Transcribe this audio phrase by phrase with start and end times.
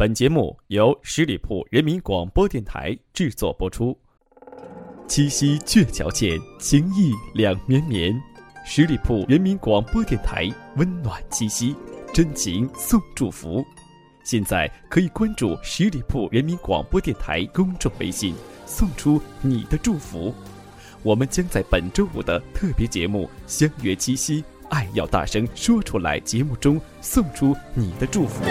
[0.00, 3.94] 本节目由十里铺人民广播电台制作播出。
[5.06, 8.18] 七夕鹊桥见，情意两绵绵。
[8.64, 11.76] 十里铺人民广播电台温暖七夕，
[12.14, 13.62] 真情送祝福。
[14.24, 20.34] 现在可以关注十里铺人民广播电台公众微信，送出你的祝福。
[21.02, 24.40] 我们将在本周五的特别节目《相约七夕》，
[24.70, 26.18] 爱要大声说出来。
[26.20, 28.42] 节目中送出你的祝福。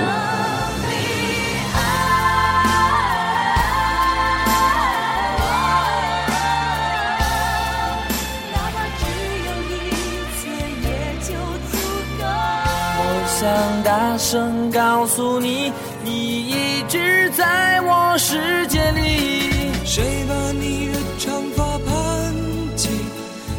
[14.20, 15.72] 声告诉你，
[16.04, 19.50] 你一直在我世界里。
[19.86, 22.34] 谁把你的长发盘
[22.76, 22.90] 起？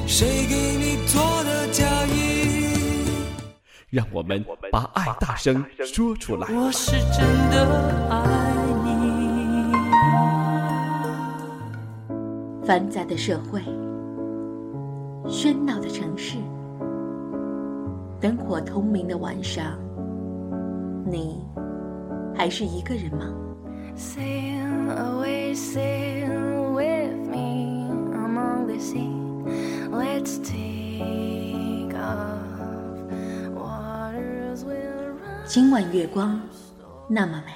[0.07, 3.09] 谁给你做的嫁衣？
[3.89, 6.47] 让我们把爱大声说出来。
[6.53, 7.67] 我是真的
[8.11, 8.53] 爱
[8.85, 8.91] 你。
[12.67, 13.63] 繁杂的社会，
[15.27, 16.37] 喧闹的城市。
[18.21, 19.79] 灯火通明的晚上，
[21.11, 21.43] 你
[22.37, 23.27] 还是一个人吗？
[35.47, 36.41] 今晚月光
[37.09, 37.53] 那么美，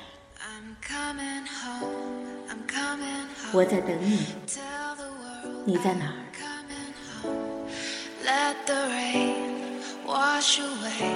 [3.53, 4.27] 我在等你，
[5.65, 6.19] 你在哪儿
[10.05, 11.15] ？wash away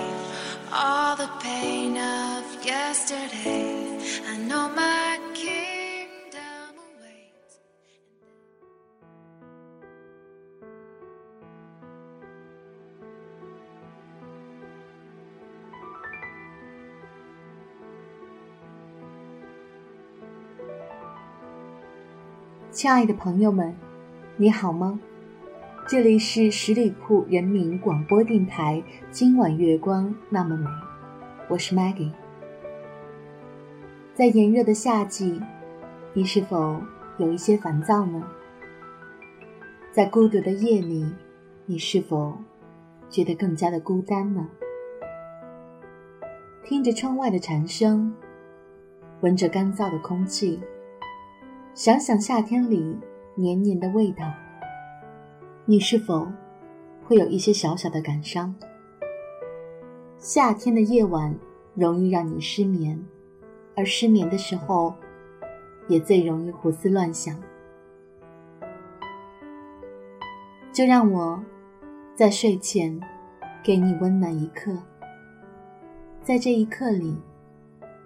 [0.73, 3.99] all the pain of yesterday.
[4.29, 7.59] I know my kingdom awaits.
[22.71, 23.75] 亲爱的朋友们，
[24.37, 25.01] 你好吗？
[25.89, 30.69] 这里是十里铺人民广播电台，今晚月光那么美，
[31.49, 32.13] 我是 Maggie。
[34.15, 35.41] 在炎热的夏季，
[36.13, 36.79] 你是否
[37.17, 38.23] 有一些烦躁呢？
[39.91, 41.11] 在孤独的夜里，
[41.65, 42.37] 你是否
[43.09, 44.47] 觉得更加的孤单呢？
[46.65, 48.15] 听着窗外的蝉声，
[49.23, 50.61] 闻着干燥的空气，
[51.73, 52.95] 想想夏天里
[53.37, 54.31] 黏黏的味道。
[55.71, 56.27] 你是否
[57.05, 58.55] 会有一些小小的感伤？
[60.17, 61.39] 夏天的夜晚
[61.75, 62.99] 容易让你失眠，
[63.77, 64.95] 而失眠的时候，
[65.87, 67.39] 也最容易胡思乱想。
[70.73, 71.39] 就让我
[72.15, 72.99] 在睡前
[73.63, 74.73] 给你温暖一刻，
[76.23, 77.15] 在这一刻里，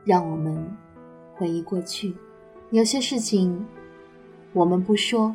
[0.05, 0.69] 让我们
[1.37, 2.13] 回忆过去。
[2.71, 3.65] 有些事情，
[4.53, 5.33] 我们不说，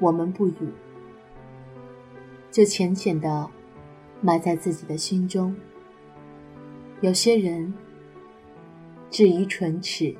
[0.00, 0.54] 我们不语。
[2.52, 3.48] 就浅浅的
[4.20, 5.56] 埋在自己的心中。
[7.00, 7.72] 有些人
[9.10, 10.14] 至于唇齿，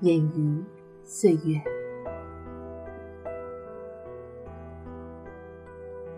[0.00, 0.62] 掩于
[1.04, 1.62] 岁月。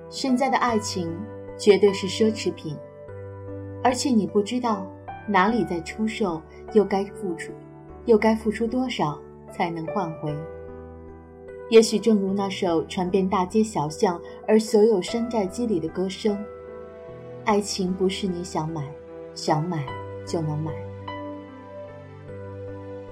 [0.08, 1.14] 现在的爱情
[1.58, 2.74] 绝对是奢侈品，
[3.82, 4.90] 而且你不知道
[5.28, 6.40] 哪里在出售，
[6.72, 7.52] 又该付出，
[8.06, 9.20] 又该付出多少
[9.52, 10.34] 才能换回。
[11.74, 16.38] 也许正如那首传遍大街小巷而所有山寨机里的歌声
[17.44, 18.88] ：“爱情不是你想买，
[19.34, 19.84] 想买
[20.24, 20.70] 就能买。”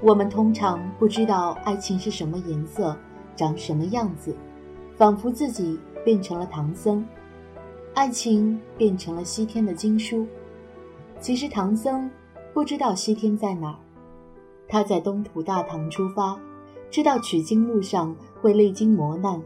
[0.00, 2.96] 我们通常不知道爱情是什么颜色，
[3.34, 4.32] 长什么样子，
[4.96, 7.04] 仿佛自己变成了唐僧，
[7.94, 10.24] 爱情变成了西天的经书。
[11.18, 12.08] 其实唐僧
[12.54, 13.78] 不知道西天在哪儿，
[14.68, 16.38] 他在东土大唐出发。
[16.92, 19.40] 知道取经路上会历经磨难，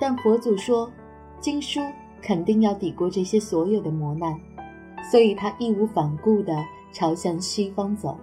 [0.00, 0.90] 但佛祖说，
[1.38, 1.78] 经书
[2.22, 4.34] 肯定要抵过这些所有的磨难，
[5.10, 6.52] 所以他义无反顾地
[6.90, 8.18] 朝向西方走，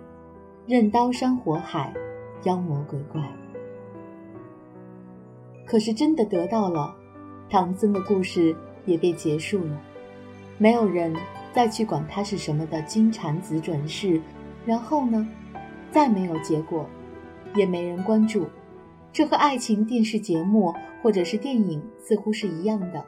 [0.66, 1.94] 任刀山火海，
[2.44, 3.22] 妖魔鬼怪。
[5.68, 6.96] 可是真的得到了，
[7.48, 8.56] 唐僧的故事
[8.86, 9.80] 也被结束了，
[10.58, 11.16] 没有人
[11.54, 14.20] 再去管他是什么的金蝉子转世，
[14.66, 15.28] 然后呢，
[15.92, 16.86] 再没有结果。
[17.54, 18.46] 也没人关注，
[19.14, 23.06] 这和爱情电视节目或者是电影似乎是一样的。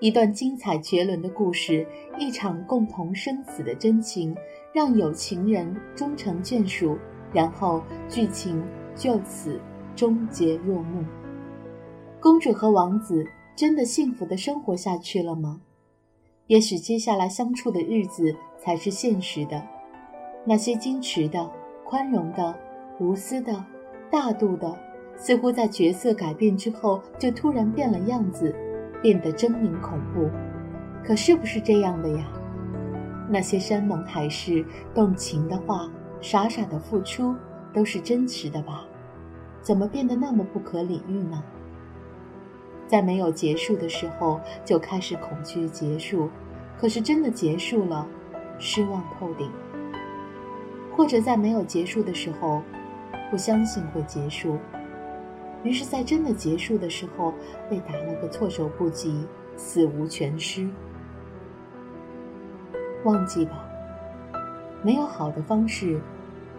[0.00, 1.86] 一段精彩绝伦的故事，
[2.18, 4.34] 一场共同生死的真情，
[4.72, 6.96] 让有情人终成眷属，
[7.32, 8.62] 然后剧情
[8.94, 9.60] 就此
[9.94, 11.04] 终结落幕。
[12.20, 15.60] 公主和王子真的幸福的生活下去了吗？
[16.46, 19.62] 也许接下来相处的日子才是现实的。
[20.44, 21.50] 那些矜持的。
[21.82, 22.56] 宽容的、
[23.00, 23.64] 无私的、
[24.12, 24.78] 大度的，
[25.20, 28.54] 似乎在角色改变之后就突然变了样子，
[29.02, 30.30] 变得狰狞恐怖。
[31.04, 32.26] 可是不是这样的呀？
[33.28, 34.64] 那些山盟海誓、
[34.94, 35.90] 动情的话、
[36.22, 37.36] 傻傻的付出，
[37.70, 38.86] 都是真实的吧？
[39.60, 41.44] 怎么变得那么不可理喻呢？
[42.86, 46.30] 在没有结束的时候就开始恐惧结束，
[46.78, 48.08] 可是真的结束了，
[48.58, 49.50] 失望透顶；
[50.96, 52.62] 或者在没有结束的时候，
[53.30, 54.56] 不相信会结束，
[55.62, 57.34] 于是，在真的结束的时候
[57.68, 59.26] 被打了个措手不及，
[59.56, 60.68] 死无全尸。
[63.04, 63.64] 忘记吧，
[64.82, 66.00] 没有好的方式。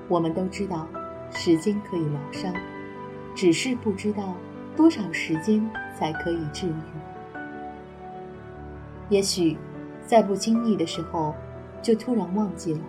[0.08, 0.88] 我们都知道，
[1.32, 2.54] 时间可以疗伤，
[3.34, 4.36] 只是不知道
[4.76, 6.74] 多少时间才可以治愈。
[9.10, 9.58] 也许，
[10.06, 11.34] 在不经意的时候，
[11.82, 12.80] 就突然忘记了。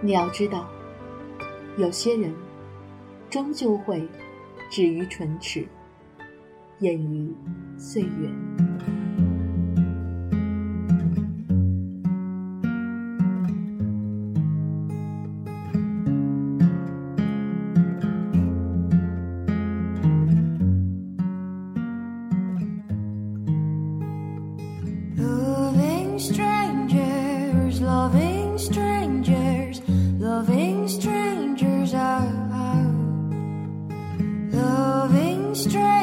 [0.00, 0.66] 你要知道，
[1.76, 2.34] 有些人，
[3.28, 4.08] 终究会
[4.70, 5.66] 止于唇齿，
[6.78, 7.34] 掩于
[7.76, 8.30] 岁月。
[35.68, 35.95] strength.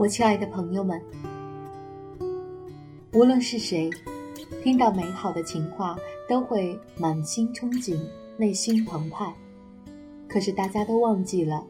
[0.00, 0.98] 我亲爱的朋友们，
[3.12, 3.90] 无论是谁，
[4.62, 5.94] 听到美好的情话
[6.26, 8.00] 都会满心憧憬，
[8.38, 9.30] 内心澎湃。
[10.26, 11.62] 可是大家都忘记了，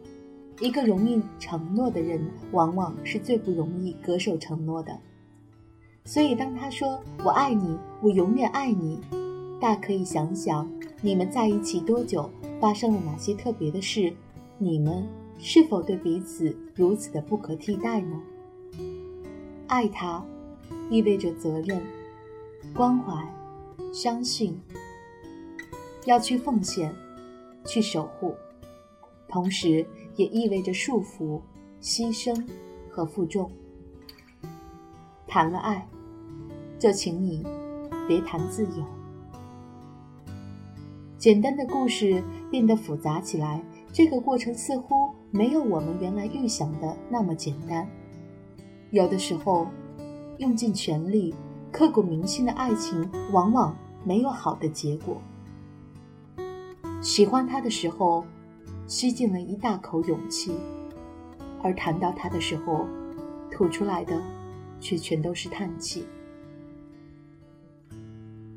[0.60, 4.96] 一个容易承诺的人，往往是最不容易恪守承诺的。
[6.04, 9.00] 所以，当他说“我爱你，我永远爱你”，
[9.60, 10.70] 大可以想想，
[11.02, 14.12] 你们在一起多久，发生了哪些特别的事，
[14.56, 15.04] 你们
[15.42, 18.20] 是否对彼此如此的不可替代呢？
[19.66, 20.24] 爱他，
[20.90, 21.82] 意味着责任、
[22.74, 23.26] 关怀、
[23.92, 24.60] 相信，
[26.04, 26.94] 要去奉献，
[27.64, 28.34] 去守护。
[29.28, 31.40] 同时，也意味着束缚、
[31.80, 32.44] 牺牲
[32.90, 33.50] 和负重。
[35.26, 35.88] 谈了爱，
[36.78, 37.46] 就请你
[38.06, 38.84] 别谈自由。
[41.16, 47.86] 简单的故事变得复杂起来，这个过程似乎没有我们原来预想的那么简单。
[48.90, 49.66] 有的时候，
[50.38, 51.34] 用尽全力、
[51.72, 55.20] 刻骨铭心的爱情，往往没有好的结果。
[57.00, 58.24] 喜欢他的时候。
[58.86, 60.52] 吸进了一大口勇气，
[61.62, 62.88] 而谈到他的时候，
[63.48, 64.20] 吐出来的
[64.80, 66.04] 却全都是叹气。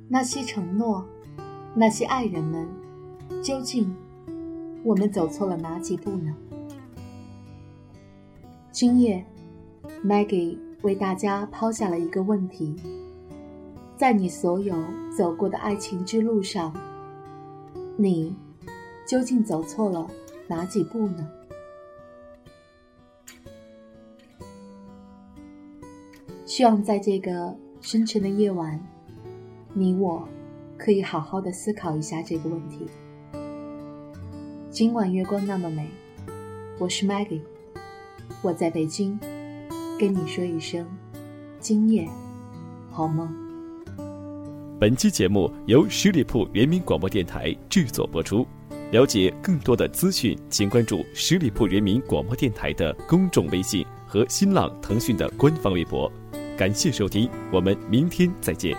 [0.09, 1.05] 那些承诺，
[1.75, 2.67] 那些爱人们，
[3.43, 3.95] 究竟
[4.83, 6.35] 我们走错了哪几步呢？
[8.69, 9.25] 今夜
[10.03, 12.75] ，Maggie 为大家抛下了一个问题：
[13.95, 14.75] 在你所有
[15.15, 16.75] 走过的爱情之路上，
[17.95, 18.35] 你
[19.07, 20.05] 究竟走错了？
[20.47, 21.29] 哪几步呢？
[26.45, 28.77] 希望在这个深沉的夜晚，
[29.73, 30.27] 你我
[30.77, 32.85] 可以好好的思考一下这个问题。
[34.73, 35.87] 今晚月光那么美，
[36.79, 37.41] 我是 Maggie，
[38.41, 39.19] 我在北京，
[39.99, 40.83] 跟你说一声
[41.59, 42.09] 今夜
[42.89, 43.31] 好梦。
[44.79, 48.47] 本期节目由十里铺人民广播电台制作播出。
[48.89, 56.11] 了解更多的资讯，请关注十里铺人民广播电台的公众微信和新浪、腾讯的官方微博。
[56.57, 58.75] 感谢收听，我们明天再见。